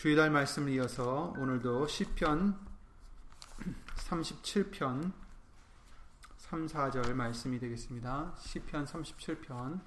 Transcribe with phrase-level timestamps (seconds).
[0.00, 2.58] 주일날 말씀을 이어서 오늘도 시편
[3.96, 5.12] 37편
[6.38, 8.34] 3, 4절 말씀이 되겠습니다.
[8.38, 9.78] 시편 37편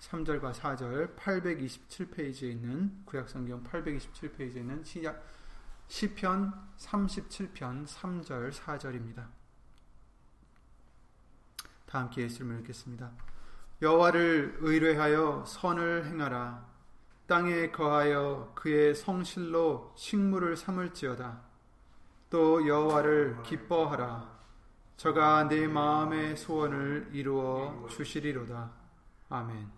[0.00, 5.24] 3절과 4절 827페이지에 있는 구약성경 827페이지에 있는 시작
[5.88, 9.28] 시편 37편 3절 4절입니다.
[11.86, 13.12] 다 함께 예수님을 읽겠습니다.
[13.80, 16.73] 여호와를 의뢰하여 선을 행하라
[17.26, 21.40] 땅에 거하여 그의 성실로 식물을 삼을지어다
[22.30, 24.34] 또 여호와를 기뻐하라
[24.96, 28.70] 저가 내 마음의 소원을 이루어 주시리로다
[29.28, 29.68] 아멘.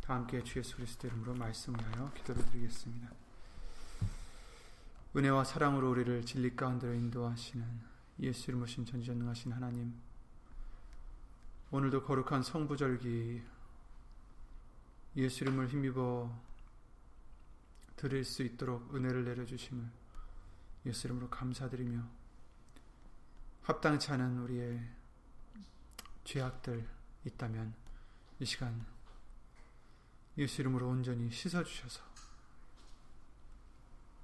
[0.00, 3.10] 다 함께 주 예수 그리스도 이름으로 말씀하여 기도를 드리겠습니다.
[5.14, 7.66] 은혜와 사랑으로 우리를 진리 가운데로 인도하시는
[8.20, 9.94] 예수 이름으로 신 전지전능하신 하나님
[11.70, 13.42] 오늘도 거룩한 성부절기
[15.16, 16.30] 예수 이름을 힘입어
[17.96, 19.84] 드릴 수 있도록 은혜를 내려주심을
[20.86, 22.02] 예수 이름으로 감사드리며
[23.62, 24.80] 합당치 않은 우리의
[26.24, 26.88] 죄악들
[27.24, 27.74] 있다면
[28.38, 28.86] 이 시간
[30.38, 32.10] 예수 이름으로 온전히 씻어주셔서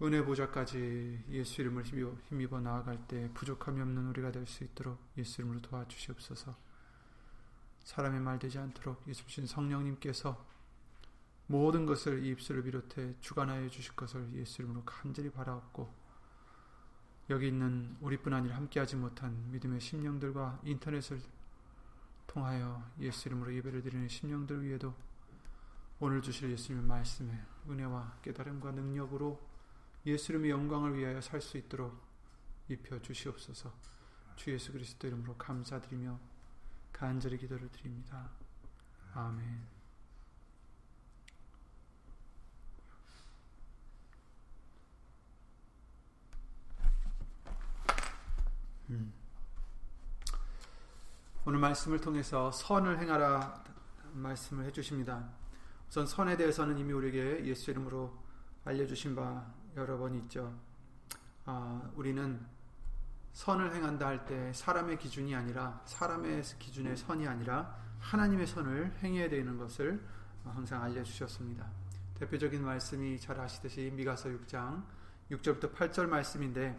[0.02, 5.62] 은혜 보좌까지 예수 이름을 힘입어, 나아갈 때 부족함이 없는 우리가 될 수 있도록 예수 이름으로
[5.62, 6.54] 도와주시옵소서.
[7.84, 10.55] 사람의 말 되지 않도록 예수신 성령님께서
[11.46, 16.06] 모든 것을 이 입술을 비롯해 주관하여 주실 것을 예수 이름으로 간절히 바라옵고
[17.30, 21.20] 여기 있는 우리뿐 아니라 함께하지 못한 믿음의 심령들과 인터넷을
[22.26, 24.94] 통하여 예수 이름으로 예배를 드리는 심령들 위에도
[25.98, 29.40] 오늘 주실 예수님의 말씀에 은혜와 깨달음과 능력으로
[30.04, 31.98] 예수 이름의 영광을 위하여 살 수 있도록
[32.68, 33.72] 입혀 주시옵소서
[34.36, 36.18] 주 예수 그리스도 이름으로 감사드리며
[36.92, 38.30] 간절히 기도를 드립니다.
[39.14, 39.75] 아멘.
[48.90, 49.12] 음.
[51.44, 53.64] 오늘 말씀을 통해서 선을 행하라
[54.12, 55.28] 말씀을 해주십니다.
[55.88, 58.16] 우선 선에 대해서는 이미 우리에게 예수 이름으로
[58.64, 59.46] 알려주신 바
[59.76, 60.52] 여러 번 있죠.
[61.44, 62.44] 아, 우리는
[63.32, 69.56] 선을 행한다 할 때 사람의 기준이 아니라 사람의 기준의 선이 아니라 하나님의 선을 행해야 되는
[69.58, 70.02] 것을
[70.44, 71.66] 항상 알려주셨습니다.
[72.14, 74.84] 대표적인 말씀이 잘 아시듯이 미가서 6장
[75.30, 76.78] 6절부터 8절 말씀인데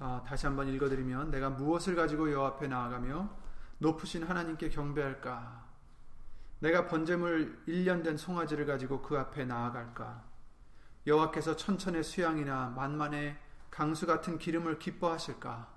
[0.00, 3.30] 아, 다시 한번 읽어드리면 내가 무엇을 가지고 여호 앞에 나아가며
[3.78, 5.66] 높으신 하나님께 경배할까
[6.60, 10.24] 내가 번제물 1년 된 송아지를 가지고 그 앞에 나아갈까?
[11.06, 13.36] 여호와께서 천천의 수양이나 만만의
[13.70, 15.68] 강수 같은 기름을 기뻐하실까?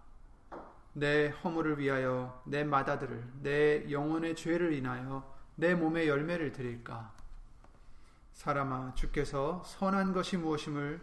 [0.94, 7.14] 내 허물을 위하여 내 마다들을 내 영혼의 죄를 인하여 내 몸의 열매를 드릴까?
[8.34, 11.00] 사람아 주께서 선한 것이 무엇임을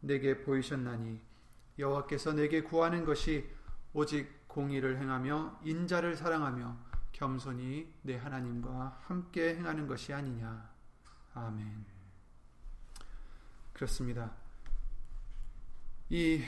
[0.00, 1.20] 내게 보이셨나니
[1.78, 3.48] 여호와께서 내게 구하는 것이
[3.92, 6.76] 오직 공의를 행하며 인자를 사랑하며
[7.12, 10.70] 겸손히 내 하나님과 함께 행하는 것이 아니냐.
[11.34, 11.84] 아멘.
[13.72, 14.32] 그렇습니다.
[16.08, 16.42] 이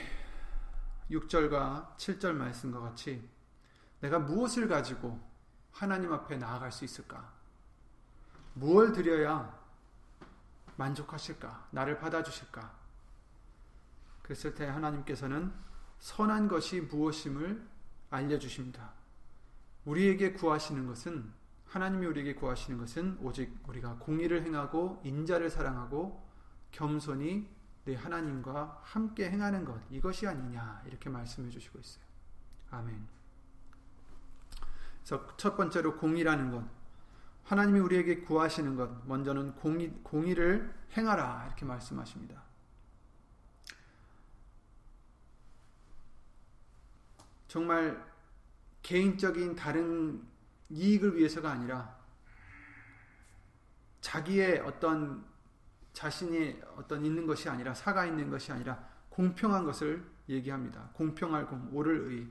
[1.11, 3.27] 6절과 7절 말씀과 같이
[3.99, 5.19] 내가 무엇을 가지고
[5.71, 7.33] 하나님 앞에 나아갈 수 있을까?
[8.53, 9.59] 무엇을 드려야
[10.75, 11.69] 만족하실까?
[11.71, 12.78] 나를 받아주실까?
[14.29, 15.51] 그랬을 때 하나님께서는
[15.97, 17.67] 선한 것이 무엇임을
[18.11, 18.93] 알려주십니다.
[19.85, 21.33] 우리에게 구하시는 것은
[21.65, 26.23] 하나님이 우리에게 구하시는 것은 오직 우리가 공의를 행하고 인자를 사랑하고
[26.71, 27.49] 겸손히
[27.85, 32.03] 내 하나님과 함께 행하는 것 이것이 아니냐 이렇게 말씀해 주시고 있어요.
[32.69, 33.07] 아멘.
[34.99, 36.63] 그래서 첫 번째로 공의라는 것
[37.45, 42.48] 하나님이 우리에게 구하시는 것 먼저는 공의, 공의를 행하라 이렇게 말씀하십니다.
[47.49, 48.07] 정말
[48.83, 50.23] 개인적인 다른
[50.69, 51.97] 이익을 위해서가 아니라
[54.01, 55.25] 자기의 어떤
[55.91, 60.91] 자신이 어떤 있는 것이 아니라 사가 있는 것이 아니라 공평한 것을 얘기합니다.
[60.93, 62.27] 공평할 공, 옳을 의,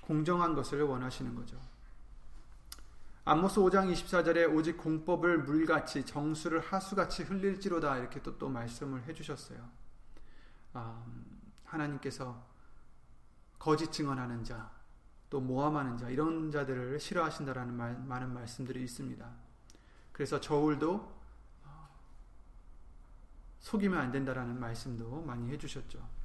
[0.00, 1.60] 공정한 것을 원하시는 거죠.
[3.24, 9.68] 암모스 5장 24절에 오직 공법을 물같이 정수를 하수같이 흘릴지로다 이렇게 또, 또 말씀을 해주셨어요.
[10.74, 11.04] 아,
[11.64, 12.55] 하나님께서
[13.58, 14.70] 거짓 증언하는 자,
[15.28, 19.28] 또 모함하는 자 이런 자들을 싫어하신다라는 말, 많은 말씀들이 있습니다.
[20.12, 20.94] 그래서 저울도
[21.64, 21.88] 어,
[23.60, 26.16] 속이면 안 된다라는 말씀도 많이 해주셨죠.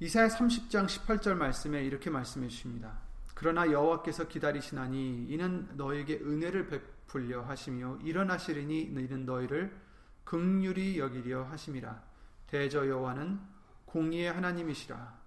[0.00, 3.00] 이사야 30장 18절 말씀에 이렇게 말씀해 주십니다.
[3.34, 9.76] 그러나 여호와께서 기다리시나니 이는 너에게 은혜를 베풀려 하시며 일어나시리니 이는 너희를
[10.24, 12.07] 극률이 여기려 하심이라
[12.48, 13.40] 대저 여호와는
[13.86, 15.18] 공의의 하나님이시라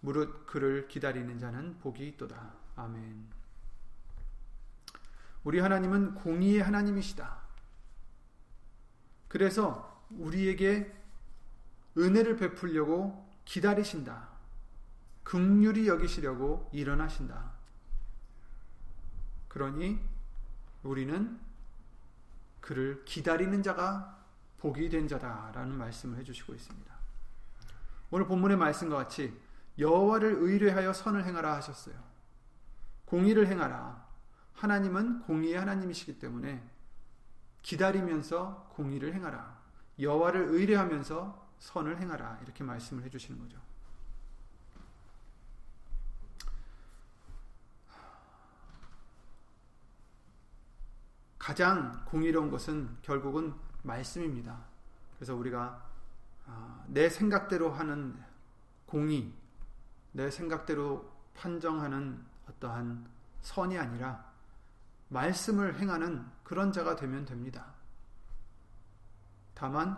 [0.00, 3.26] 무릇 그를 기다리는 자는 복이 있도다 아멘
[5.42, 7.44] 우리 하나님은 공의의 하나님이시다
[9.28, 10.94] 그래서 우리에게
[11.96, 14.28] 은혜를 베풀려고 기다리신다.
[15.22, 17.52] 극률이 여기시려고 일어나신다.
[19.48, 20.00] 그러니
[20.82, 21.40] 우리는
[22.60, 24.23] 그를 기다리는 자가
[24.64, 26.94] 복이 된 자다라는 말씀을 해주시고 있습니다.
[28.10, 29.38] 오늘 본문의 말씀과 같이
[29.78, 31.94] 여호와를 의뢰하여 선을 행하라 하셨어요.
[33.04, 34.08] 공의를 행하라.
[34.54, 36.66] 하나님은 공의의 하나님이시기 때문에
[37.60, 39.54] 기다리면서 공의를 행하라.
[40.00, 42.38] 여호와를 의뢰하면서 선을 행하라.
[42.42, 43.58] 이렇게 말씀을 해주시는 거죠.
[51.38, 53.52] 가장 공의로운 것은 결국은
[53.84, 54.58] 말씀입니다.
[55.16, 55.82] 그래서 우리가
[56.46, 58.18] 아, 내 생각대로 하는
[58.86, 59.32] 공의,
[60.12, 63.06] 내 생각대로 판정하는 어떠한
[63.42, 64.32] 선이 아니라
[65.08, 67.72] 말씀을 행하는 그런 자가 되면 됩니다.
[69.54, 69.96] 다만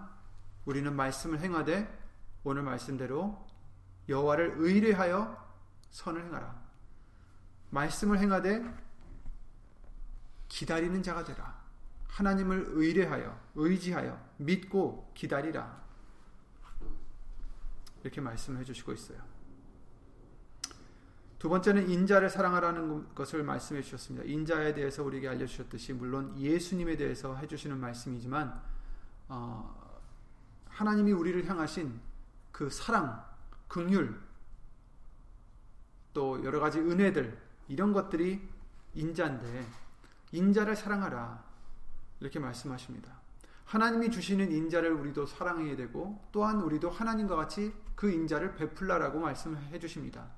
[0.64, 2.06] 우리는 말씀을 행하되
[2.44, 3.46] 오늘 말씀대로
[4.08, 5.44] 여호와를 의뢰하여
[5.90, 6.54] 선을 행하라.
[7.70, 8.62] 말씀을 행하되
[10.48, 11.65] 기다리는 자가 되라.
[12.16, 15.84] 하나님을 의뢰하여 의지하여 믿고 기다리라.
[18.02, 19.18] 이렇게 말씀을 해주시고 있어요.
[21.38, 24.26] 두 번째는 인자를 사랑하라는 것을 말씀해 주셨습니다.
[24.26, 28.62] 인자에 대해서 우리에게 알려주셨듯이 물론 예수님에 대해서 해주시는 말씀이지만
[29.28, 30.00] 어,
[30.70, 32.00] 하나님이 우리를 향하신
[32.50, 33.22] 그 사랑,
[33.68, 34.18] 긍휼,
[36.14, 37.36] 또 여러 가지 은혜들
[37.68, 38.40] 이런 것들이
[38.94, 39.66] 인자인데
[40.32, 41.45] 인자를 사랑하라
[42.20, 43.20] 이렇게 말씀하십니다.
[43.64, 50.28] 하나님이 주시는 인자를 우리도 사랑해야 되고 또한 우리도 하나님과 같이 그 인자를 베풀라라고 말씀해 주십니다.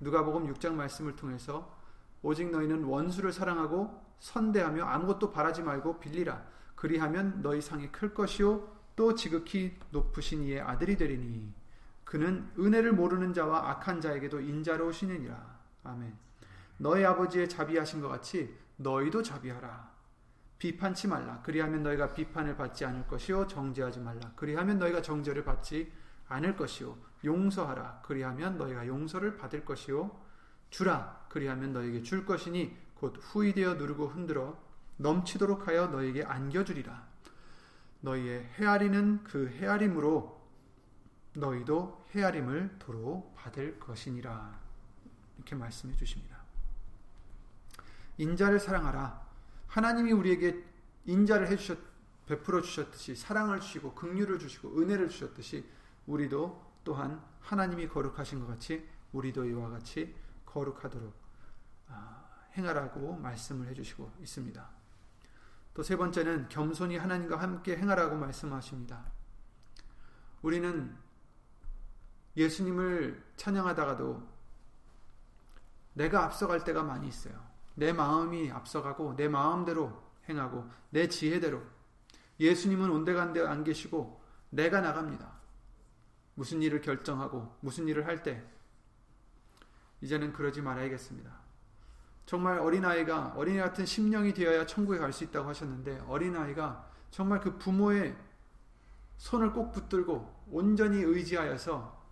[0.00, 1.76] 누가복음 6장 말씀을 통해서
[2.22, 6.44] 오직 너희는 원수를 사랑하고 선대하며 아무것도 바라지 말고 빌리라.
[6.74, 11.52] 그리하면 너희 상이 클 것이요 또 지극히 높으신 이의 아들이 되리니
[12.04, 15.58] 그는 은혜를 모르는 자와 악한 자에게도 인자로우시느니라.
[15.84, 16.16] 아멘.
[16.78, 19.93] 너희 아버지의 자비하신 것 같이 너희도 자비하라.
[20.64, 21.42] 비판치 말라.
[21.42, 24.32] 그리하면 너희가 비판을 받지 않을 것이요 정죄하지 말라.
[24.34, 25.92] 그리하면 너희가 정죄를 받지
[26.28, 28.00] 않을 것이요 용서하라.
[28.02, 30.18] 그리하면 너희가 용서를 받을 것이요
[30.70, 31.26] 주라.
[31.28, 34.58] 그리하면 너에게 줄 것이니 곧 후이되어 누르고 흔들어
[34.96, 37.08] 넘치도록 하여 너에게 안겨주리라.
[38.00, 40.48] 너희의 헤아리는 그 헤아림으로
[41.34, 44.58] 너희도 헤아림을 도로 받을 것이니라.
[45.36, 46.38] 이렇게 말씀해 주십니다.
[48.16, 49.23] 인자를 사랑하라
[49.74, 50.64] 하나님이 우리에게
[51.04, 51.76] 인자를 해주셨
[52.26, 55.68] 베풀어 주셨듯이 사랑을 주시고 긍휼을 주시고 은혜를 주셨듯이
[56.06, 60.14] 우리도 또한 하나님이 거룩하신 것 같이 우리도 이와 같이
[60.46, 61.12] 거룩하도록
[61.88, 62.24] 아,
[62.56, 64.70] 행하라고 말씀을 해주시고 있습니다.
[65.74, 69.04] 또 세 번째는 겸손히 하나님과 함께 행하라고 말씀하십니다.
[70.42, 70.96] 우리는
[72.36, 74.34] 예수님을 찬양하다가도
[75.94, 77.53] 내가 앞서갈 때가 많이 있어요.
[77.74, 81.62] 내 마음이 앞서가고 내 마음대로 행하고 내 지혜대로
[82.40, 85.32] 예수님은 온데간데 안 계시고 내가 나갑니다.
[86.34, 88.42] 무슨 일을 결정하고 무슨 일을 할 때
[90.00, 91.30] 이제는 그러지 말아야겠습니다.
[92.26, 98.16] 정말 어린아이가 어린이 같은 심령이 되어야 천국에 갈 수 있다고 하셨는데 어린아이가 정말 그 부모의
[99.18, 102.04] 손을 꼭 붙들고 온전히 의지하여서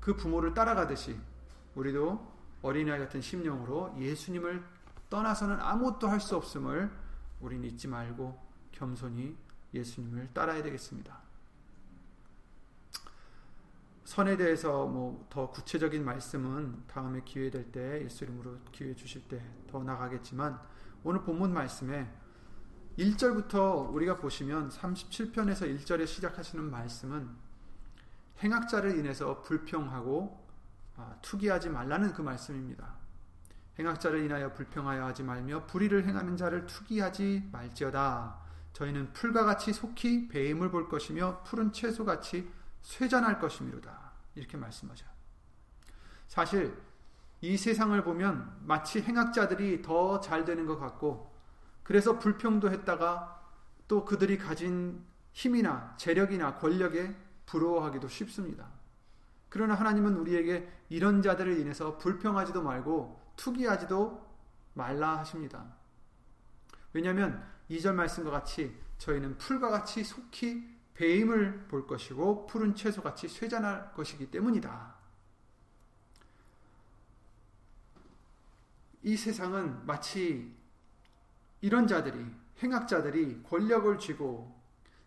[0.00, 1.18] 그 부모를 따라가듯이
[1.74, 4.62] 우리도 어린아이 같은 심령으로 예수님을
[5.10, 6.90] 떠나서는 아무것도 할 수 없음을
[7.40, 8.38] 우리는 잊지 말고
[8.72, 9.36] 겸손히
[9.74, 11.18] 예수님을 따라야 되겠습니다.
[14.04, 19.42] 선에 대해서 뭐 더 구체적인 말씀은 다음에 기회 될 때 예수 이름으로 기회 주실 때
[19.70, 20.58] 더 나가겠지만
[21.04, 22.10] 오늘 본문 말씀에
[22.98, 27.28] 1절부터 우리가 보시면 37편에서 1절에 시작하시는 말씀은
[28.42, 30.47] 행악자를 인해서 불평하고 아,
[31.22, 32.94] 투기하지 말라는 그 말씀입니다.
[33.78, 38.38] 행악자를 인하여 불평하여 하지 말며 불의를 행하는 자를 투기하지 말지어다.
[38.72, 42.50] 저희는 풀과 같이 속히 배임을 볼 것이며 푸른 채소같이
[42.82, 44.12] 쇠잔할 것이미로다.
[44.34, 45.06] 이렇게 말씀하죠.
[46.26, 46.76] 사실
[47.40, 51.34] 이 세상을 보면 마치 행악자들이 더 잘 되는 것 같고
[51.82, 53.40] 그래서 불평도 했다가
[53.86, 58.66] 또 그들이 가진 힘이나 재력이나 권력에 부러워하기도 쉽습니다.
[59.48, 64.26] 그러나 하나님은 우리에게 이런 자들을 인해서 불평하지도 말고 투기하지도
[64.74, 65.74] 말라 하십니다.
[66.92, 74.30] 왜냐하면 2절 말씀과 같이 저희는 풀과 같이 속히 배임을 볼 것이고 푸른 채소같이 쇠잔할 것이기
[74.30, 74.96] 때문이다.
[79.02, 80.52] 이 세상은 마치
[81.60, 82.26] 이런 자들이
[82.62, 84.58] 행악자들이 권력을 쥐고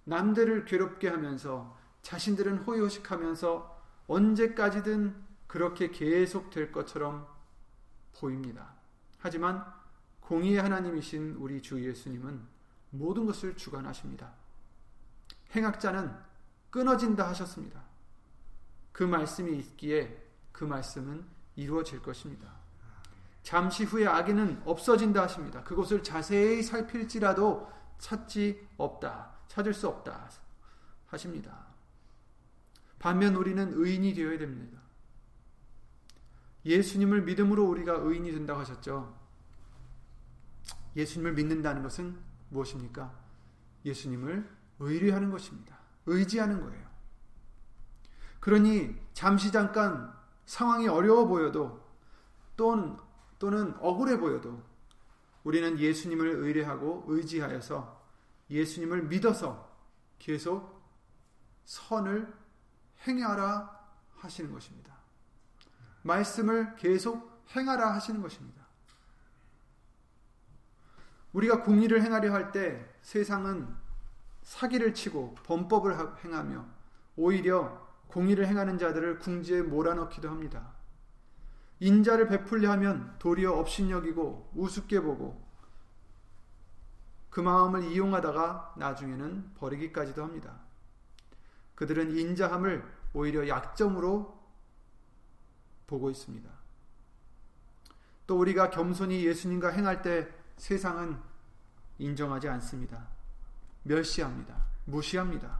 [0.05, 3.70] 남들을 괴롭게 하면서 자신들은 호의호식하면서
[4.07, 5.15] 언제까지든
[5.47, 7.27] 그렇게 계속될 것처럼
[8.19, 8.73] 보입니다.
[9.19, 9.65] 하지만
[10.21, 12.41] 공의의 하나님이신 우리 주 예수님은
[12.91, 14.31] 모든 것을 주관하십니다.
[15.55, 16.15] 행악자는
[16.69, 17.83] 끊어진다 하셨습니다.
[18.91, 22.61] 그 말씀이 있기에 그 말씀은 이루어질 것입니다.
[23.43, 25.63] 잠시 후에 악인은 없어진다 하십니다.
[25.63, 29.31] 그곳을 자세히 살필지라도 찾지 없다.
[29.47, 30.29] 찾을 수 없다.
[31.07, 31.70] 하십니다.
[33.01, 34.79] 반면 우리는 의인이 되어야 됩니다.
[36.63, 39.19] 예수님을 믿음으로 우리가 의인이 된다고 하셨죠.
[40.95, 42.15] 예수님을 믿는다는 것은
[42.49, 43.11] 무엇입니까?
[43.85, 45.79] 예수님을 의뢰하는 것입니다.
[46.05, 46.87] 의지하는 거예요.
[48.39, 50.13] 그러니 잠시 잠깐
[50.45, 51.83] 상황이 어려워 보여도
[52.55, 52.97] 또는,
[53.39, 54.61] 또는 억울해 보여도
[55.43, 57.99] 우리는 예수님을 의뢰하고 의지하여서
[58.51, 59.75] 예수님을 믿어서
[60.19, 60.83] 계속
[61.65, 62.40] 선을
[63.07, 63.79] 행하라
[64.17, 64.93] 하시는 것입니다.
[66.03, 68.61] 말씀을 계속 행하라 하시는 것입니다.
[71.33, 73.73] 우리가 공의를 행하려 할 때 세상은
[74.43, 76.65] 사기를 치고 범법을 행하며
[77.15, 80.73] 오히려 공의를 행하는 자들을 궁지에 몰아넣기도 합니다.
[81.79, 85.41] 인자를 베풀려 하면 도리어 업신여기고 우습게 보고
[87.29, 90.59] 그 마음을 이용하다가 나중에는 버리기까지도 합니다.
[91.81, 94.39] 그들은 인자함을 오히려 약점으로
[95.87, 96.47] 보고 있습니다.
[98.27, 101.19] 또 우리가 겸손히 예수님과 행할 때 세상은
[101.97, 103.07] 인정하지 않습니다.
[103.81, 104.63] 멸시합니다.
[104.85, 105.59] 무시합니다.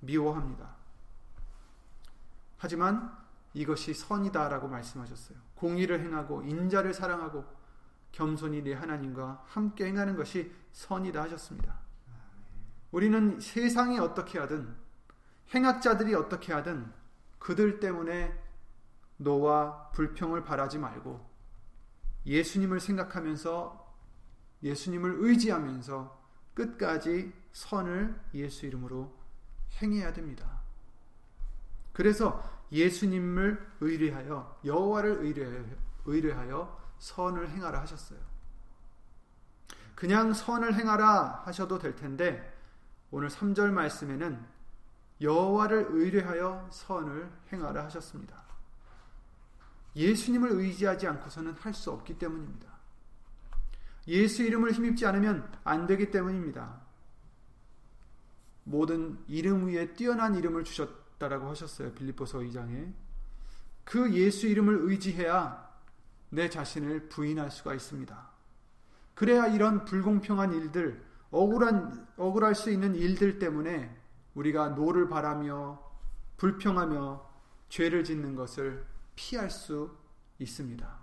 [0.00, 0.74] 미워합니다.
[2.56, 3.14] 하지만
[3.52, 5.36] 이것이 선이다라고 말씀하셨어요.
[5.56, 7.44] 공의를 행하고 인자를 사랑하고
[8.10, 11.78] 겸손히 내 하나님과 함께 행하는 것이 선이다 하셨습니다.
[12.90, 14.81] 우리는 세상이 어떻게 하든
[15.54, 16.92] 행악자들이 어떻게 하든
[17.38, 18.32] 그들 때문에
[19.16, 21.28] 너와 불평을 바라지 말고
[22.26, 23.82] 예수님을 생각하면서
[24.62, 26.22] 예수님을 의지하면서
[26.54, 29.12] 끝까지 선을 예수 이름으로
[29.80, 30.60] 행해야 됩니다.
[31.92, 35.64] 그래서 예수님을 의뢰하여 여호와를 의뢰하여,
[36.06, 38.18] 의뢰하여 선을 행하라 하셨어요.
[39.94, 42.56] 그냥 선을 행하라 하셔도 될 텐데
[43.10, 44.51] 오늘 3절 말씀에는
[45.22, 48.42] 여호와를 의뢰하여 선을 행하라 하셨습니다.
[49.94, 52.72] 예수님을 의지하지 않고서는 할 수 없기 때문입니다.
[54.08, 56.80] 예수 이름을 힘입지 않으면 안 되기 때문입니다.
[58.64, 61.92] 모든 이름 위에 뛰어난 이름을 주셨다라고 하셨어요.
[61.92, 62.92] 빌립보서 2장에.
[63.84, 65.70] 그 예수 이름을 의지해야
[66.30, 68.30] 내 자신을 부인할 수가 있습니다.
[69.14, 74.01] 그래야 이런 불공평한 일들, 억울한 억울할 수 있는 일들 때문에
[74.34, 75.82] 우리가 노를 발하며
[76.36, 77.30] 불평하며
[77.68, 79.96] 죄를 짓는 것을 피할 수
[80.38, 81.02] 있습니다.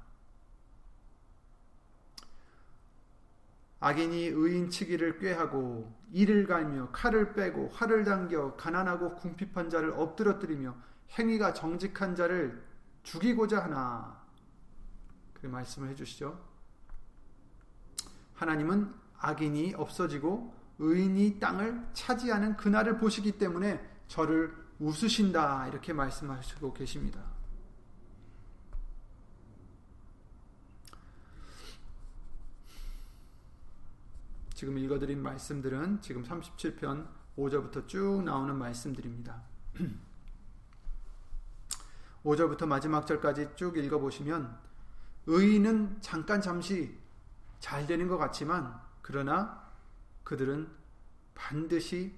[3.81, 10.75] 악인이 의인 치기를 꾀하고 이를 갈며 칼을 빼고 활을 당겨 가난하고 궁핍한 자를 엎드러뜨리며
[11.17, 12.62] 행위가 정직한 자를
[13.03, 14.21] 죽이고자 하나
[15.33, 16.38] 그 말씀을 해주시죠.
[18.33, 27.21] 하나님은 악인이 없어지고 의인이 땅을 차지하는 그날을 보시기 때문에 저를 웃으신다 이렇게 말씀하시고 계십니다.
[34.53, 37.07] 지금 읽어드린 말씀들은 지금 37편
[37.38, 39.41] 5절부터 쭉 나오는 말씀들입니다.
[42.25, 44.57] 5절부터 마지막 절까지 쭉 읽어보시면
[45.27, 46.98] 의인은 잠깐 잠시
[47.59, 49.68] 잘 되는 것 같지만 그러나
[50.23, 50.69] 그들은
[51.33, 52.15] 반드시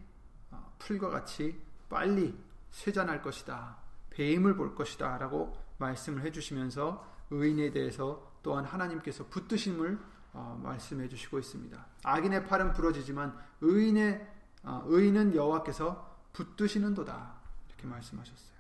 [0.50, 2.38] 어, 풀과 같이 빨리
[2.72, 3.78] 쇠잔할 것이다.
[4.10, 5.18] 배임을 볼 것이다.
[5.18, 10.00] 라고 말씀을 해주시면서 의인에 대해서 또한 하나님께서 붙드심을
[10.34, 11.86] 어, 말씀해 주시고 있습니다.
[12.04, 14.28] 악인의 팔은 부러지지만 의인의
[14.64, 17.34] 어, 의인은 여호와께서 붙드시는도다
[17.68, 18.52] 이렇게 말씀하셨어요.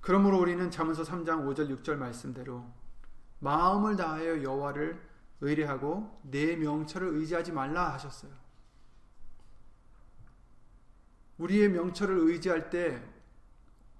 [0.00, 2.64] 그러므로 우리는 잠언서 3장 5절 6절 말씀대로
[3.38, 5.00] 마음을 다하여 여호와를
[5.40, 8.32] 의뢰하고 내 명철을 의지하지 말라 하셨어요.
[11.38, 13.02] 우리의 명철을 의지할 때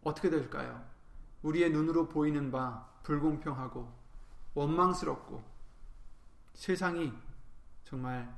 [0.02, 0.84] 어떻게 될까요?
[1.42, 3.92] 우리의 눈으로 보이는 바 불공평하고
[4.54, 5.42] 원망스럽고
[6.54, 7.12] 세상이
[7.84, 8.32] 정말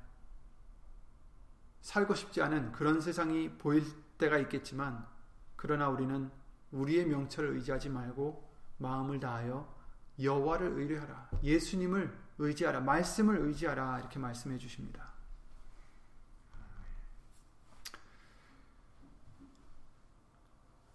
[1.83, 3.85] 살고 싶지 않은 그런 세상이 보일
[4.19, 5.07] 때가 있겠지만
[5.55, 6.31] 그러나 우리는
[6.73, 9.73] 우리의 명철을 의지하지 말고 마음을 다하여
[10.21, 11.31] 여호와를 의뢰하라.
[11.43, 12.81] 예수님을 의지하라.
[12.81, 14.01] 말씀을 의지하라.
[14.01, 15.17] 이렇게 말씀해 주십니다.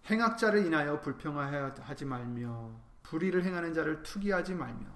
[0.06, 2.70] 행악자를 인하여 불평하지 말며
[3.02, 4.86] 불의를 행하는 자를 투기하지 말며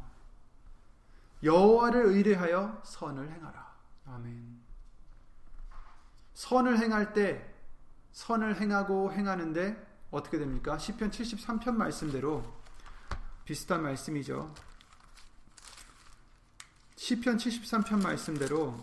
[1.43, 3.77] 여호와를 의뢰하여 선을 행하라.
[4.07, 4.61] 아멘.
[6.35, 7.55] 선을 행할 때
[8.13, 10.79] 선을 행하고 행하는데 어떻게 됩니까?
[10.79, 12.43] 시편 73편 말씀대로
[13.45, 14.53] 비슷한 말씀이죠.
[16.97, 18.75] 시편 73편 말씀대로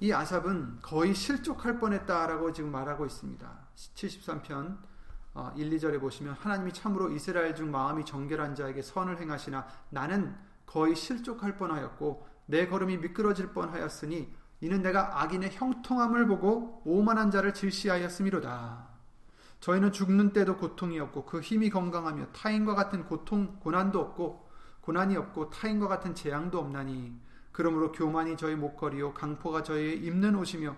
[0.00, 3.48] 이 아삽은 거의 실족할 뻔했다라고 지금 말하고 있습니다.
[3.76, 4.76] 73편
[5.56, 11.56] 1, 2절에 보시면 하나님이 참으로 이스라엘 중 마음이 정결한 자에게 선을 행하시나 나는 거의 실족할
[11.56, 18.88] 뻔하였고 내 걸음이 미끄러질 뻔하였으니 이는 내가 악인의 형통함을 보고 오만한 자를 질시하였음이로다.
[19.60, 24.47] 저희는 죽는 때도 고통이 없고 그 힘이 건강하며 타인과 같은 고통 고난도 없고
[24.88, 27.12] 고난이 없고 타인과 같은 재앙도 없나니
[27.52, 30.74] 그러므로 교만이 저희 목걸이요 강포가 저희의 입는 옷이며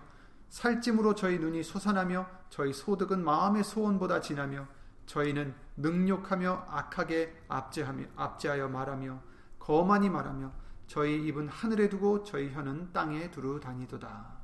[0.49, 4.67] 살찜으로 저희 눈이 솟아나며 저희 소득은 마음의 소원보다 진하며
[5.05, 9.17] 저희는 능욕하며 악하게 압제하며 압제하여 말하며
[9.57, 10.51] 거만히 말하며
[10.87, 14.41] 저희 입은 하늘에 두고 저희 혀는 땅에 두루 다니도다.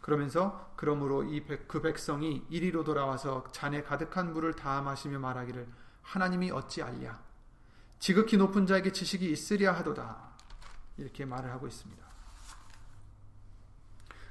[0.00, 5.68] 그러면서 그러므로 이 그 백성이 이리로 돌아와서 잔에 가득한 물을 다 마시며 말하기를
[6.00, 7.31] 하나님이 어찌 알랴
[8.02, 10.32] 지극히 높은 자에게 지식이 있으랴 하도다.
[10.96, 12.04] 이렇게 말을 하고 있습니다.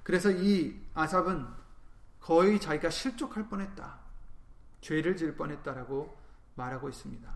[0.04, 1.48] 그래서 이 아삽은
[2.20, 3.98] 거의 자기가 실족할 뻔했다.
[4.82, 6.18] 죄를 지을 뻔했다라고
[6.56, 7.34] 말하고 있습니다.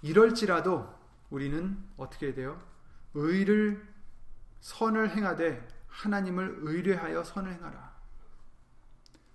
[0.00, 2.62] 이럴지라도 우리는 어떻게 돼요?
[3.12, 3.86] 의를
[4.62, 7.92] 선을 행하되 하나님을 의뢰하여 선을 행하라.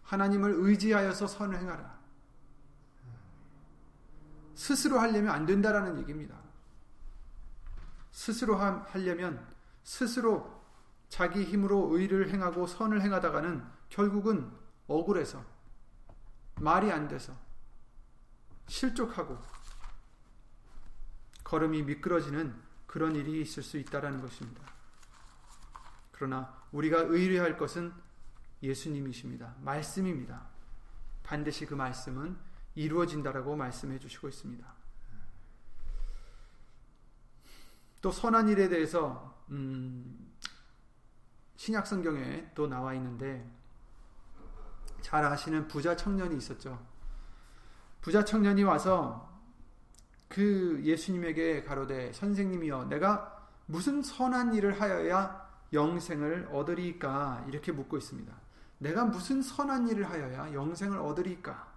[0.02, 1.97] 하나님을 의지하여서 선을 행하라.
[4.58, 6.36] 스스로 하려면 안 된다라는 얘기입니다.
[8.12, 9.48] 스스로 하려면
[9.84, 10.52] 스스로
[11.10, 14.52] 자기 힘으로 의를 행하고 선을 행하다가는 결국은
[14.88, 15.46] 억울해서
[16.56, 17.38] 말이 안 돼서
[18.66, 19.40] 실족하고
[21.44, 24.64] 걸음이 미끄러지는 그런 일이 있을 수 있다라는 것입니다.
[26.12, 27.94] 그러나 우리가 의뢰할 것은
[28.64, 29.54] 예수님이십니다.
[29.62, 30.48] 말씀입니다.
[31.22, 32.47] 반드시 그 말씀은
[32.78, 34.66] 이루어진다라고 말씀해 주시고 있습니다.
[38.02, 40.32] 또 선한 일에 대해서 음,
[41.56, 43.50] 신약 성경에 또 나와 있는데
[45.02, 46.80] 잘 아시는 부자 청년이 있었죠.
[48.02, 49.28] 부자 청년이 와서
[50.28, 58.32] 그 예수님에게 가로되 선생님이여 내가 무슨 선한 일을 하여야 영생을 얻으리까 이렇게 묻고 있습니다.
[58.78, 61.77] 내가 무슨 선한 일을 하여야 영생을 얻으리까?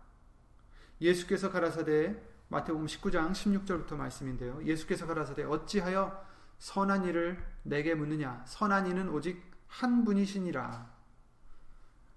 [1.01, 4.63] 예수께서 가라사대 마태복음 19장 16절부터 말씀인데요.
[4.65, 6.27] 예수께서 가라사대 어찌하여
[6.59, 8.43] 선한 일을 내게 묻느냐?
[8.47, 10.91] 선한 이는 오직 한 분이시니라.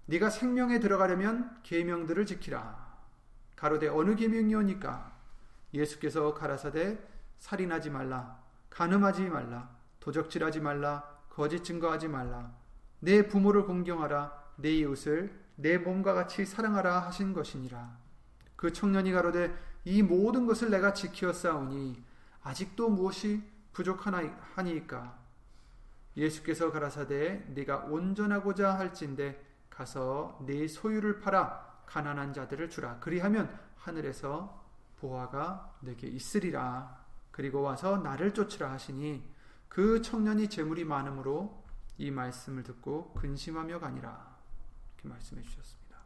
[0.06, 2.84] 네가 생명에 들어가려면 계명들을 지키라.
[3.56, 5.14] 가로되 어느 계명이오니까?
[5.72, 6.98] 예수께서 가라사대
[7.38, 8.38] 살인하지 말라,
[8.70, 9.70] 간음하지 말라,
[10.00, 12.54] 도적질하지 말라, 거짓 증거하지 말라,
[13.00, 18.03] 내 부모를 공경하라, 내 이웃을 내 몸과 같이 사랑하라 하신 것이니라.
[18.64, 22.02] 그 청년이 가로되 이 모든 것을 내가 지키었사오니
[22.42, 23.42] 아직도 무엇이
[23.74, 25.18] 부족하나이까
[26.16, 34.64] 예수께서 가라사대 네가 온전하고자 할진대 가서 네 소유를 팔아 가난한 자들을 주라 그리하면 하늘에서
[34.96, 39.28] 보화가 내게 있으리라 그리고 와서 나를 쫓으라 하시니
[39.68, 41.62] 그 청년이 재물이 많으므로
[41.98, 44.38] 이 말씀을 듣고 근심하며 가니라
[44.94, 45.98] 이렇게 말씀해 주셨습니다.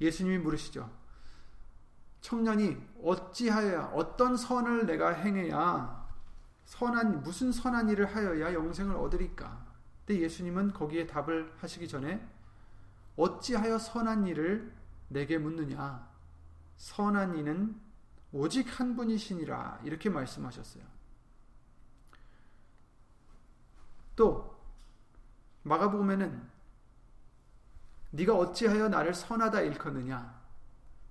[0.00, 0.97] 예수님이 물으시죠.
[2.20, 6.06] 청년이 어찌하여야 어떤 선을 내가 행해야
[6.64, 9.66] 선한 무슨 선한 일을 하여야 영생을 얻으리까?
[10.04, 12.26] 근데 예수님은 거기에 답을 하시기 전에
[13.16, 14.72] 어찌하여 선한 일을
[15.08, 16.06] 내게 묻느냐?
[16.76, 17.80] 선한 이는
[18.32, 20.84] 오직 한 분이시니라 이렇게 말씀하셨어요.
[24.14, 24.58] 또
[25.62, 26.48] 마가복음에는
[28.10, 30.37] 네가 어찌하여 나를 선하다 일컫느냐?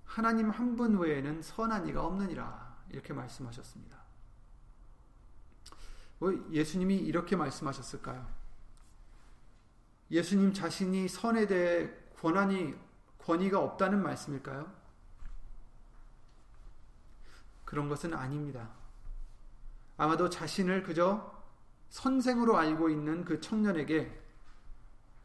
[0.07, 3.97] 하나님 한 분 외에는 선한 이가 없느니라 이렇게 말씀하셨습니다.
[6.21, 8.27] 왜 예수님이 이렇게 말씀하셨을까요?
[10.09, 12.73] 예수님 자신이 선에 대해 권한이
[13.19, 14.73] 권위가 없다는 말씀일까요?
[17.65, 18.69] 그런 것은 아닙니다.
[19.97, 21.35] 아마도 자신을 그저
[21.89, 24.23] 선생으로 알고 있는 그 청년에게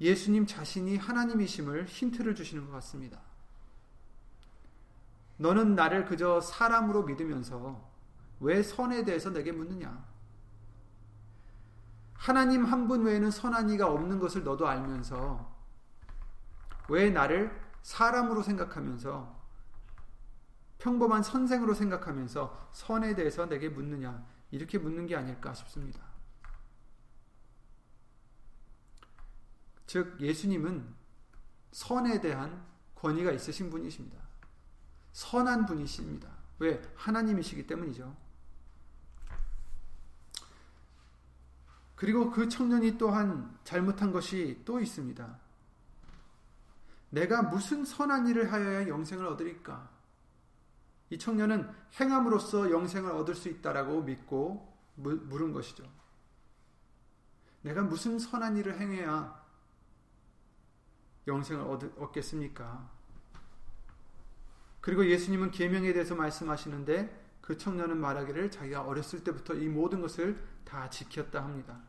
[0.00, 3.20] 예수님 자신이 하나님이심을 힌트를 주시는 것 같습니다.
[5.42, 7.90] 너는 나를 그저 사람으로 믿으면서
[8.38, 10.06] 왜 선에 대해서 내게 묻느냐?
[12.14, 15.52] 하나님 한 분 외에는 선한 이가 없는 것을 너도 알면서
[16.88, 19.42] 왜 나를 사람으로 생각하면서
[20.78, 24.24] 평범한 선생으로 생각하면서 선에 대해서 내게 묻느냐?
[24.52, 26.00] 이렇게 묻는 게 아닐까 싶습니다.
[29.86, 30.94] 즉, 예수님은
[31.72, 34.21] 선에 대한 권위가 있으신 분이십니다.
[35.12, 36.28] 선한 분이십니다.
[36.58, 36.82] 왜?
[36.96, 38.16] 하나님이시기 때문이죠.
[41.94, 45.38] 그리고 그 청년이 또한 잘못한 것이 또 있습니다.
[47.10, 49.90] 내가 무슨 선한 일을 하여야 영생을 얻으리까?
[51.10, 51.70] 이 청년은
[52.00, 55.84] 행함으로써 영생을 얻을 수 있다라고 믿고 물은 것이죠.
[57.60, 59.40] 내가 무슨 선한 일을 행해야
[61.26, 62.90] 영생을 얻겠습니까?
[64.82, 70.90] 그리고 예수님은 계명에 대해서 말씀하시는데 그 청년은 말하기를 자기가 어렸을 때부터 이 모든 것을 다
[70.90, 71.80] 지켰다 합니다.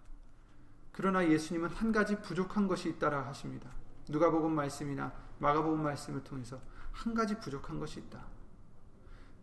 [0.92, 3.70] 그러나 예수님은 한 가지 부족한 것이 있다라 하십니다.
[4.10, 8.24] 누가복음 말씀이나 마가복음 말씀을 통해서 한 가지 부족한 것이 있다.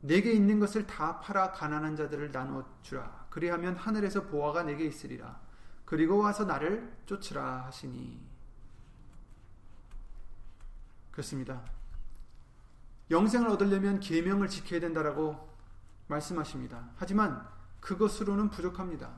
[0.03, 3.27] 내게 있는 것을 다 팔아 가난한 자들을 나누어 주라.
[3.31, 5.41] 그리하면 하늘에서 보화가 내게 있으리라.
[5.85, 8.25] 그리고 와서 나를 쫓으라 하시니.
[11.11, 11.80] 그렇습니다.
[13.11, 15.37] 영생을 얻으려면 계명을 지켜야 된다라고
[16.07, 16.91] 말씀하십니다.
[16.97, 17.45] 하지만
[17.81, 19.11] 그것으로는 부족합니다.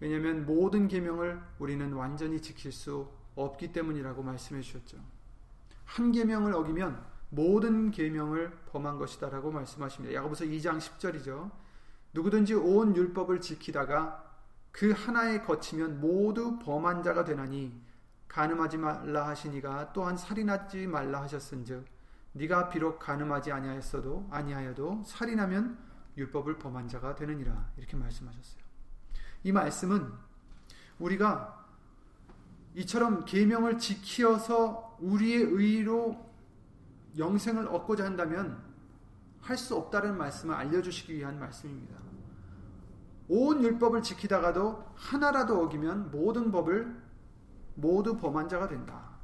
[0.00, 4.98] 왜냐하면 모든 계명을 우리는 완전히 지킬 수 없기 때문이라고 말씀해 주셨죠.
[5.84, 10.14] 한 계명을 어기면 모든 계명을 범한 것이다라고 말씀하십니다.
[10.14, 11.50] 야고보서 2장 10절이죠.
[12.12, 14.24] 누구든지 온 율법을 지키다가
[14.72, 17.80] 그 하나에 거치면 모두 범한 자가 되나니
[18.28, 21.95] 가늠하지 말라 하시니가 또한 살인하지 말라 하셨은즉
[22.36, 25.78] 네가 비록 가늠하지 아니하였어도 아니하여도 살인하면
[26.16, 28.62] 율법을 범한 자가 되느니라 이렇게 말씀하셨어요.
[29.42, 30.12] 이 말씀은
[30.98, 31.66] 우리가
[32.74, 36.26] 이처럼 계명을 지키어서 우리의 의로
[37.16, 38.62] 영생을 얻고자 한다면
[39.40, 41.94] 할 수 없다는 말씀을 알려주시기 위한 말씀입니다.
[43.28, 47.00] 온 율법을 지키다가도 하나라도 어기면 모든 법을
[47.76, 49.15] 모두 범한 자가 된다.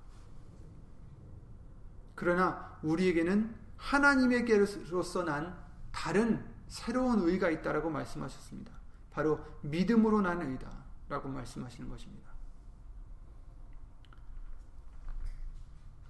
[2.22, 5.58] 그러나 우리에게는 하나님에게로서 난
[5.90, 8.72] 다른 새로운 의가 있다라고 말씀하셨습니다.
[9.10, 12.30] 바로 믿음으로 난 의다라고 말씀하시는 것입니다.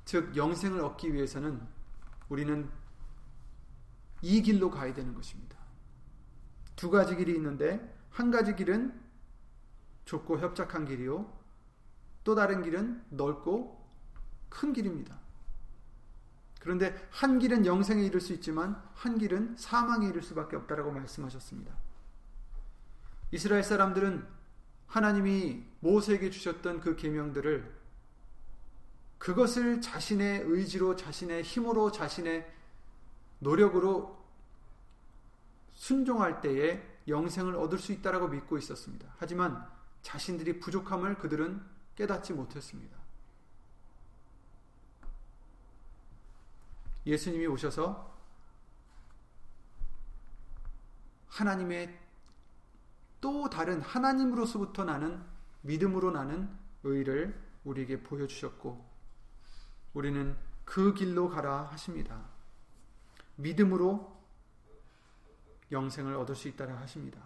[0.05, 1.66] 즉 영생을 얻기 위해서는
[2.29, 2.68] 우리는
[4.20, 5.57] 이 길로 가야 되는 것입니다.
[6.77, 9.01] 두 가지 길이 있는데 한 가지 길은
[10.05, 11.33] 좁고 협착한 길이요.
[12.22, 13.83] 또 다른 길은 넓고
[14.51, 15.22] 큰 길입니다.
[16.62, 21.75] 그런데 한 길은 영생에 이를 수 있지만 한 길은 사망에 이를 수밖에 없다라고 말씀하셨습니다.
[23.33, 24.25] 이스라엘 사람들은
[24.87, 27.83] 하나님이 모세에게 주셨던 그 계명들을
[29.18, 32.48] 그것을 자신의 의지로 자신의 힘으로 자신의
[33.40, 34.25] 노력으로
[35.72, 39.12] 순종할 때에 영생을 얻을 수 있다라고 믿고 있었습니다.
[39.16, 39.66] 하지만
[40.03, 41.61] 자신들이 부족함을 그들은
[41.96, 43.02] 깨닫지 못했습니다.
[47.07, 48.12] 예수님이 오셔서
[51.29, 51.99] 하나님의
[53.21, 55.25] 또 다른 하나님으로서부터 나는
[55.62, 56.51] 믿음으로 나는
[56.83, 58.85] 의를 우리에게 보여주셨고
[59.95, 62.25] 우리는 그 길로 가라 하십니다.
[63.37, 64.21] 믿음으로
[65.71, 67.21] 영생을 얻을 수 있다라 하십니다.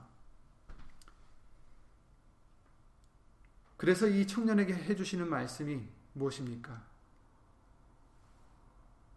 [3.76, 6.95] 그래서 이 청년에게 해주시는 말씀이 무엇입니까?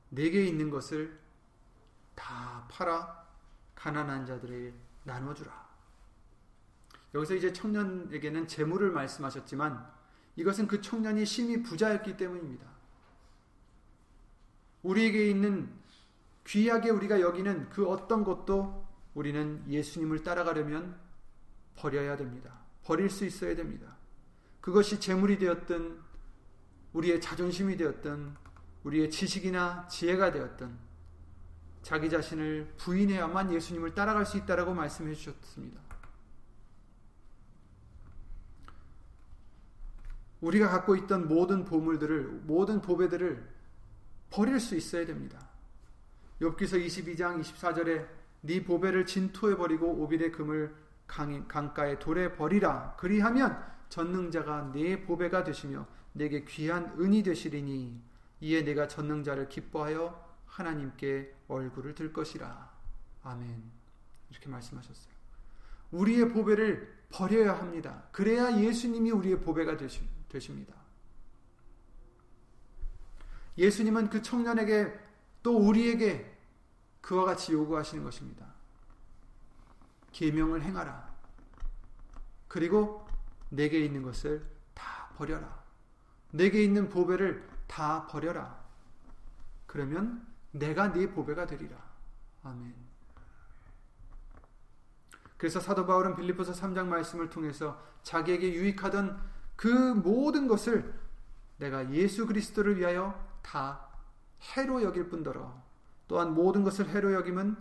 [0.10, 1.20] 내게 있는 것을
[2.16, 3.28] 다 팔아
[3.76, 5.70] 가난한 자들에게 나눠주라.
[7.14, 9.90] 여기서 이제 청년에게는 재물을 말씀하셨지만
[10.36, 12.68] 이것은 그 청년이 심히 부자였기 때문입니다.
[14.84, 15.70] 우리에게 있는
[16.46, 20.98] 귀하게 우리가 여기는 그 어떤 것도 우리는 예수님을 따라가려면
[21.76, 22.60] 버려야 됩니다.
[22.84, 23.98] 버릴 수 있어야 됩니다.
[24.62, 26.00] 그것이 재물이 되었든
[26.94, 28.36] 우리의 자존심이 되었든
[28.84, 30.78] 우리의 지식이나 지혜가 되었던
[31.82, 35.82] 자기 자신을 부인해야만 예수님을 따라갈 수 있다라고 말씀해 주셨습니다.
[40.42, 43.60] 우리가 갖고 있던 모든 보물들을 모든 보배들을
[44.30, 45.50] 버릴 수 있어야 됩니다.
[46.42, 48.08] 욥기서 22장 24절에
[48.42, 50.74] 네 보배를 진토에 버리고 오빌의 금을
[51.08, 58.09] 강, 강가에 돌에 버리라 그리하면 전능자가 네 보배가 되시며 내게 귀한 은이 되시리니
[58.42, 62.72] 이에 내가 전능자를 기뻐하여 하나님께 얼굴을 들 것이라.
[63.24, 63.64] 아멘.
[64.30, 65.14] 이렇게 말씀하셨어요.
[65.92, 68.04] 우리의 보배를 버려야 합니다.
[68.12, 70.76] 그래야 예수님이 우리의 보배가 되십니다.
[73.58, 74.98] 예수님은 그 청년에게
[75.44, 76.38] 또 우리에게
[77.02, 78.46] 그와 같이 요구하시는 것입니다.
[80.12, 81.10] 계명을 행하라.
[82.48, 83.06] 그리고
[83.50, 85.64] 내게 있는 것을 다 버려라.
[86.32, 88.60] 내게 있는 보배를 다 버려라.
[89.68, 91.78] 그러면 내가 네 보배가 되리라.
[92.44, 92.74] 아멘.
[95.38, 99.22] 그래서 사도 바울은 빌립보서 3장 말씀을 통해서 자기에게 유익하던
[99.56, 100.94] 그 모든 것을
[101.58, 103.88] 내가 예수 그리스도를 위하여 다
[104.42, 105.62] 해로 여길 뿐더러
[106.08, 107.56] 또한 모든 것을 해로 여김은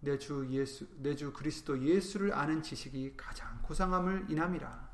[0.00, 4.90] 내 주 예수 내 주 그리스도 예수를 아는 지식이 가장 고상함을 인함이라.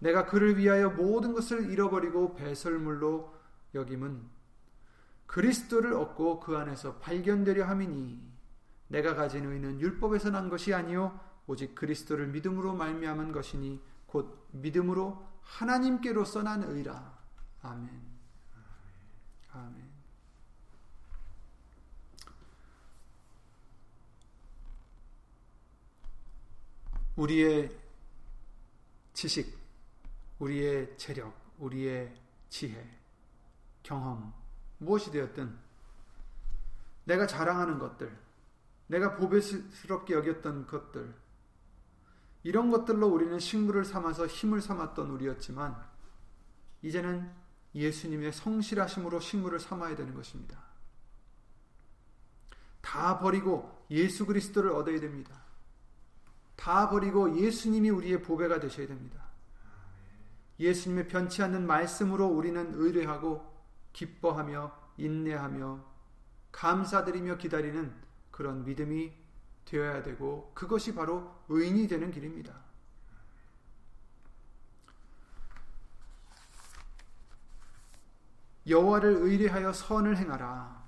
[0.00, 3.37] 내가 그를 위하여 모든 것을 잃어버리고 배설물로
[3.74, 4.22] 여김은
[5.26, 8.20] 그리스도를 얻고 그 안에서 발견되려 함이니
[8.88, 16.42] 내가 가진 의는 율법에서 난 것이 아니요 오직 그리스도를 믿음으로 말미암은 것이니 곧 믿음으로 하나님께로서
[16.42, 17.18] 난 의라.
[17.62, 17.90] 아멘.
[19.52, 19.88] 아멘.
[27.16, 27.76] 우리의
[29.12, 29.58] 지식,
[30.38, 32.14] 우리의 재력, 우리의
[32.48, 32.97] 지혜,
[33.88, 34.34] 경험,
[34.76, 35.56] 무엇이 되었든
[37.04, 38.14] 내가 자랑하는 것들,
[38.86, 41.14] 내가 보배스럽게 여겼던 것들,
[42.42, 45.74] 이런 것들로 우리는 식물을 삼아서 힘을 삼았던 우리였지만,
[46.82, 47.32] 이제는
[47.74, 50.62] 예수님의 성실하심으로 식물을 삼아야 되는 것입니다.
[52.82, 55.34] 다 버리고 예수 그리스도를 얻어야 됩니다.
[56.56, 59.22] 다 버리고 예수님이 우리의 보배가 되셔야 됩니다.
[60.60, 63.47] 예수님의 변치 않는 말씀으로 우리는 의뢰하고
[63.92, 65.84] 기뻐하며 인내하며
[66.52, 67.94] 감사드리며 기다리는
[68.30, 69.12] 그런 믿음이
[69.64, 72.68] 되어야 되고 그것이 바로 의인이 되는 길입니다.
[78.66, 80.86] 여호와를 의뢰하여 선을 행하라.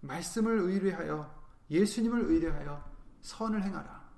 [0.00, 2.90] 말씀을 의뢰하여 예수님을 의뢰하여
[3.22, 4.08] 선을 행하라.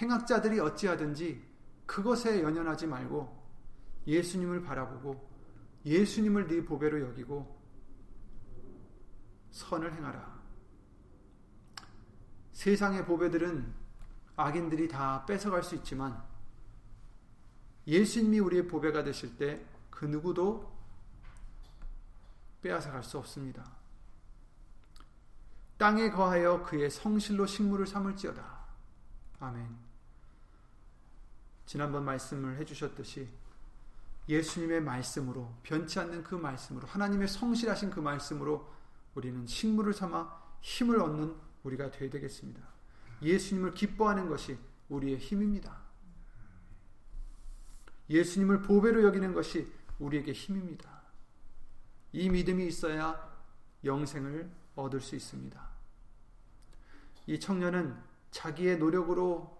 [0.00, 1.44] 행악자들이 어찌하든지
[1.86, 3.44] 그것에 연연하지 말고
[4.06, 5.25] 예수님을 바라보고
[5.86, 7.56] 예수님을 네 보배로 여기고
[9.52, 10.36] 선을 행하라.
[12.52, 13.72] 세상의 보배들은
[14.36, 16.22] 악인들이 다 뺏어갈 수 있지만
[17.86, 19.64] 예수님이 우리의 보배가 되실 때
[19.96, 20.70] 그 누구도
[22.60, 23.64] 빼앗아 갈 수 없습니다.
[25.78, 28.66] 땅에 거하여 그의 성실로 식물을 삼을지어다.
[29.40, 29.74] 아멘.
[31.64, 33.28] 지난번 말씀을 해주셨듯이
[34.28, 38.68] 예수님의 말씀으로 변치 않는 그 말씀으로 하나님의 성실하신 그 말씀으로
[39.14, 42.62] 우리는 식물을 삼아 힘을 얻는 우리가 되어야 되겠습니다.
[43.22, 44.58] 예수님을 기뻐하는 것이
[44.88, 45.78] 우리의 힘입니다.
[48.10, 51.02] 예수님을 보배로 여기는 것이 우리에게 힘입니다.
[52.12, 53.36] 이 믿음이 있어야
[53.84, 55.68] 영생을 얻을 수 있습니다.
[57.26, 57.96] 이 청년은
[58.30, 59.56] 자기의 노력으로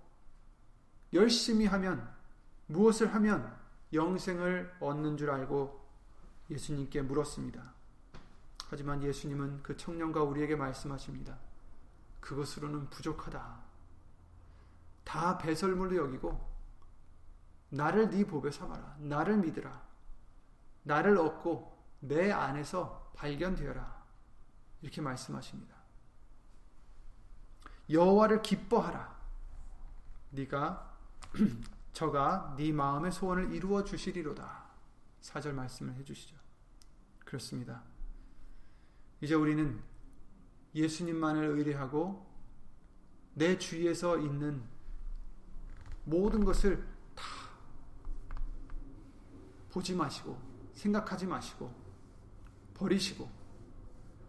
[1.12, 2.08] 열심히 하면
[2.66, 3.56] 무엇을 하면
[3.96, 5.84] 영생을 얻는 줄 알고
[6.50, 7.74] 예수님께 물었습니다.
[8.68, 11.38] 하지만 예수님은 그 청년과 우리에게 말씀하십니다.
[12.20, 13.60] 그것으로는 부족하다.
[15.04, 16.56] 다 배설물로 여기고
[17.70, 18.96] 나를 네 보배 삼아라.
[18.98, 19.82] 나를 믿으라.
[20.82, 24.04] 나를 얻고 내 안에서 발견되어라.
[24.82, 25.74] 이렇게 말씀하십니다.
[27.90, 29.16] 여호와를 기뻐하라.
[30.30, 30.96] 네가
[31.96, 34.66] 저가 네 마음의 소원을 이루어 주시리로다.
[35.22, 36.36] 사절 말씀을 해 주시죠.
[37.24, 37.82] 그렇습니다.
[39.22, 39.82] 이제 우리는
[40.74, 42.30] 예수님만을 의뢰하고
[43.32, 44.62] 내 주위에서 있는
[46.04, 47.24] 모든 것을 다
[49.70, 50.38] 보지 마시고
[50.74, 51.74] 생각하지 마시고
[52.74, 53.26] 버리시고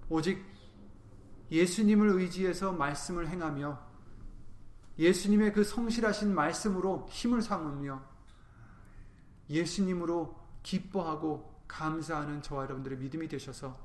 [0.07, 0.41] 오직
[1.51, 3.86] 예수님을 의지해서 말씀을 행하며
[4.99, 8.01] 예수님의 그 성실하신 말씀으로 힘을 삼으며
[9.49, 13.77] 예수님으로 기뻐하고 감사하는 저와 여러분들의 믿음이 되셔서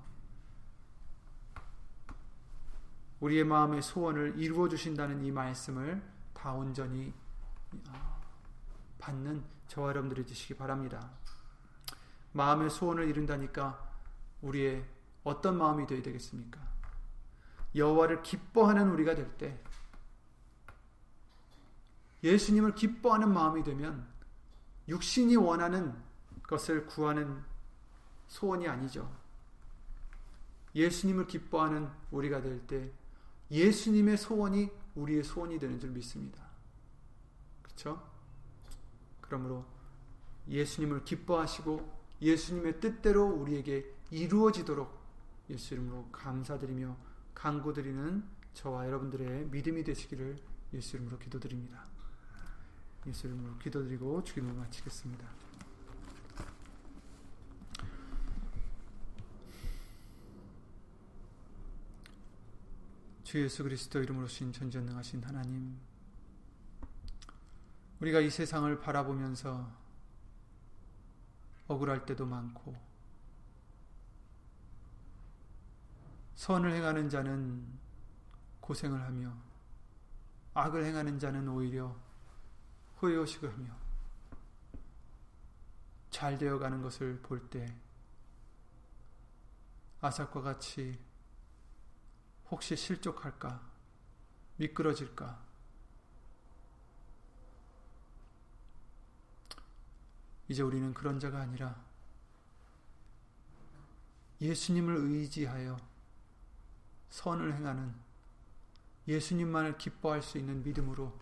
[3.20, 7.12] 우리의 마음의 소원을 이루어 주신다는 이 말씀을 다 온전히
[7.88, 8.20] 어,
[8.98, 11.11] 받는 저와 여러분들이 되시기 바랍니다.
[12.33, 13.92] 마음의 소원을 이룬다니까
[14.40, 14.85] 우리의
[15.22, 16.61] 어떤 마음이 되어야 되겠습니까?
[17.77, 19.62] 여호와를 기뻐하는 우리가 될 때
[22.23, 24.07] 예수님을 기뻐하는 마음이 되면
[24.89, 25.95] 육신이 원하는
[26.43, 27.43] 것을 구하는
[28.29, 29.11] 소원이 아니죠.
[30.75, 32.91] 예수님을 기뻐하는 우리가 될 때
[33.53, 36.43] 예수님의 소원이 우리의 소원이 되는 줄 믿습니다.
[37.63, 38.03] 그렇죠?
[39.21, 39.67] 그러므로
[40.49, 44.99] 예수님을 기뻐하시고 예수님의 뜻대로 우리에게 이루어지도록
[45.51, 46.97] 예수 이름으로 감사드리며
[47.35, 50.39] 간구드리는 저와 여러분들의 믿음이 되시기를
[50.73, 51.91] 예수 이름으로 기도드립니다.
[53.07, 55.27] 예수 이름으로 기도드리고 주기을 마치겠습니다.
[63.25, 65.79] 주 예수 그리스도 이름으로 신 전전능하신 하나님
[67.99, 69.73] 우리가 이 세상을 바라보면서
[71.67, 72.75] 억울할 때도 많고
[76.35, 77.67] 선을 행하는 자는
[78.61, 79.33] 고생을 하며
[80.55, 81.97] 악을 행하는 자는 오히려
[83.03, 83.77] 후회의식을 하며
[86.11, 87.75] 잘 되어가는 것을 볼 때
[90.01, 90.99] 아삭과 같이
[92.51, 93.61] 혹시 실족할까?
[94.57, 95.43] 미끄러질까?
[100.49, 101.83] 이제 우리는 그런 자가 아니라
[104.41, 105.77] 예수님을 의지하여
[107.11, 107.95] 선을 행하는
[109.09, 111.17] 예수님만을 기뻐할 수 있는 믿음으로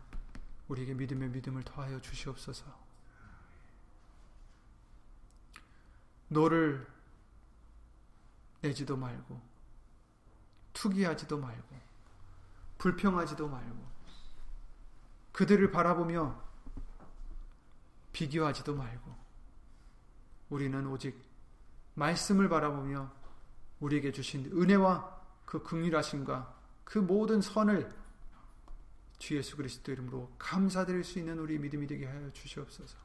[0.70, 2.64] 우리에게 믿음의 믿음을 더하여 주시옵소서.
[6.28, 6.86] 너를
[8.60, 9.40] 내지도 말고
[10.72, 11.76] 투기하지도 말고
[12.78, 13.90] 불평하지도 말고
[15.32, 16.40] 그들을 바라보며
[18.12, 19.16] 비교하지도 말고
[20.50, 21.20] 우리는 오직
[21.94, 23.12] 말씀을 바라보며
[23.80, 26.54] 우리에게 주신 은혜와 그 긍휼하심과
[26.84, 27.99] 그 모든 선을
[29.20, 32.96] 주 예수 그리스도 이름으로 감사드릴 수 있는 우리 믿음이 되게 하여 주시옵소서.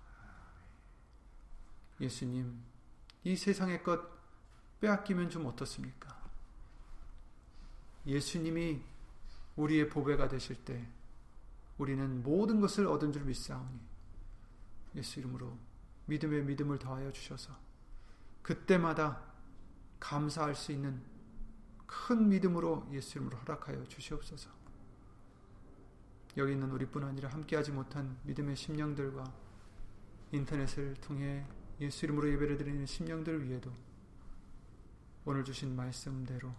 [1.99, 2.57] 예수님,
[3.25, 4.01] 이 세상의 것
[4.79, 6.15] 빼앗기면 좀 어떻습니까?
[8.07, 8.81] 예수님이
[9.57, 10.87] 우리의 보배가 되실 때
[11.77, 13.79] 우리는 모든 것을 얻은 줄 믿사오니
[14.95, 15.57] 예수 이름으로
[16.05, 17.53] 믿음의 믿음을 더하여 주셔서
[18.41, 19.21] 그때마다
[19.99, 21.03] 감사할 수 있는
[21.85, 24.64] 큰 믿음으로 예수 이름으로 허락하여 주시옵소서.
[26.37, 29.33] 여기 있는 우리뿐 아니라 함께하지 못한 믿음의 심령들과
[30.31, 31.45] 인터넷을 통해
[31.79, 33.71] 예수 이름으로 예배를 드리는 심령들 위에도
[35.23, 36.53] 오늘 주신 말씀대로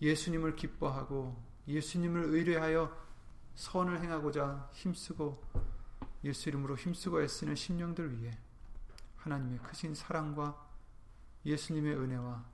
[0.00, 3.06] 예수님을 기뻐하고 예수님을 의뢰하여
[3.54, 5.42] 선을 행하고자 힘쓰고
[6.24, 8.38] 예수 이름으로 힘쓰고 애쓰는 심령들 위해
[9.16, 10.66] 하나님의 크신 사랑과
[11.44, 12.44] 예수님의 은혜와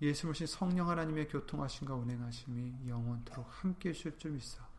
[0.00, 4.75] 예수님신 성령 하나님의 교통하심과 운행하심이 영원토록 함께 해주실 줄 믿사옵고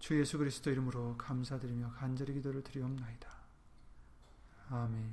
[0.00, 3.30] 주 예수 그리스도 이름으로 감사드리며 간절히 기도를 드리옵나이다.
[4.70, 5.12] 아멘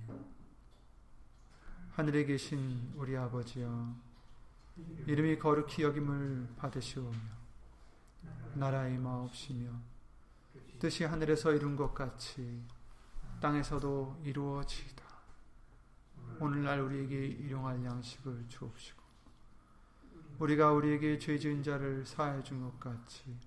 [1.91, 3.95] 하늘에 계신 우리 아버지여
[5.05, 7.17] 이름이 거룩히 여김을 받으시오며
[8.53, 9.71] 나라의 마옵시며
[10.79, 12.63] 뜻이 하늘에서 이룬 것 같이
[13.41, 15.05] 땅에서도 이루어지이다.
[16.39, 19.03] 오늘날 우리에게 일용할 양식을 주옵시고
[20.39, 23.46] 우리가 우리에게 죄 지은 자를 사하여 준것 같이